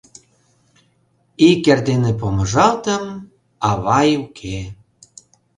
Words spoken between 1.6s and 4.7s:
эрдене помыжалтым— авай уке.